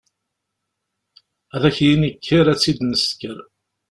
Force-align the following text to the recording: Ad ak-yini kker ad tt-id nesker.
Ad 1.55 1.63
ak-yini 1.69 2.09
kker 2.13 2.45
ad 2.47 2.57
tt-id 2.59 2.79
nesker. 2.83 3.37